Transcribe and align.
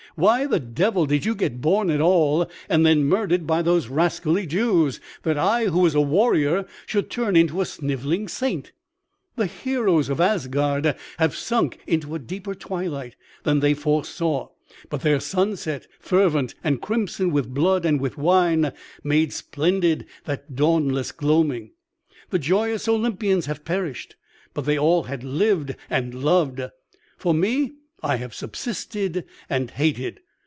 Why 0.15 0.45
the 0.45 0.59
devil 0.59 1.05
did 1.05 1.23
you 1.25 1.33
get 1.35 1.61
born 1.61 1.89
at 1.89 2.01
all, 2.01 2.51
and 2.67 2.85
then 2.85 3.05
murdered 3.05 3.47
by 3.47 3.61
those 3.61 3.87
rascally 3.87 4.45
Jews, 4.45 4.99
that 5.23 5.37
I 5.37 5.67
who 5.67 5.79
was 5.79 5.95
a 5.95 6.01
warrior 6.01 6.65
should 6.85 7.09
turn 7.09 7.37
into 7.37 7.61
a 7.61 7.65
snivelling 7.65 8.27
saint? 8.27 8.73
The 9.37 9.45
heroes 9.45 10.09
of 10.09 10.19
Asgard 10.19 10.95
have 11.17 11.33
sunk 11.33 11.79
into 11.87 12.13
a 12.13 12.19
deeper 12.19 12.53
twilight 12.53 13.15
than 13.43 13.61
they 13.61 13.73
foresaw; 13.73 14.49
but 14.89 14.99
their 14.99 15.21
sunset, 15.21 15.87
fervent 16.01 16.55
and 16.61 16.81
crimson 16.81 17.31
with 17.31 17.47
blood 17.53 17.85
and 17.85 18.01
with 18.01 18.17
wine, 18.17 18.73
made 19.05 19.31
splendid 19.31 20.05
that 20.25 20.57
dawnless 20.57 21.13
gloaming. 21.13 21.71
The 22.31 22.39
joyous 22.39 22.85
Olympians 22.89 23.45
have 23.45 23.63
perished, 23.63 24.17
but 24.53 24.65
they 24.65 24.77
all 24.77 25.03
had 25.03 25.23
lived 25.23 25.73
and 25.89 26.13
loved. 26.13 26.61
For 27.17 27.33
me, 27.33 27.75
I 28.03 28.15
have 28.15 28.33
subsisted 28.33 29.25
and 29.47 29.69
hated. 29.69 30.21